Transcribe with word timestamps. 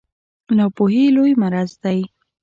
ناپوهي 0.57 1.05
لوی 1.15 1.31
مرض 1.41 1.71
دی 1.83 1.99